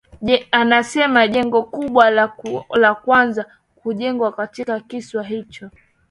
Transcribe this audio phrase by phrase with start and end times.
[0.51, 2.09] Anasema jengo kubwa
[2.79, 5.69] la kwanza kujengwa katika kisiwa hicho